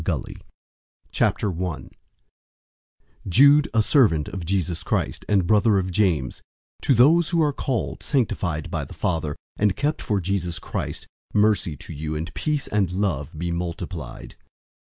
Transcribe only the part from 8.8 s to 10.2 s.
God the Father, and kept for